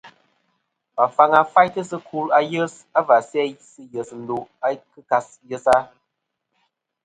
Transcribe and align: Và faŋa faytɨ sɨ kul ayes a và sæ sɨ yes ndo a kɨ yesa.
Và 0.95 1.05
faŋa 1.15 1.39
faytɨ 1.53 1.81
sɨ 1.89 1.97
kul 2.07 2.27
ayes 2.39 2.73
a 2.97 2.99
và 3.07 3.17
sæ 3.29 3.41
sɨ 3.69 3.81
yes 3.93 4.09
ndo 4.21 4.37
a 4.65 4.67
kɨ 5.07 5.17
yesa. 5.49 5.75